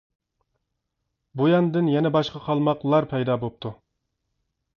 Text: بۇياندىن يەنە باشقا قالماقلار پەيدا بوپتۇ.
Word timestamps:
بۇياندىن 1.41 1.91
يەنە 1.97 2.13
باشقا 2.17 2.41
قالماقلار 2.47 3.09
پەيدا 3.13 3.37
بوپتۇ. 3.45 3.75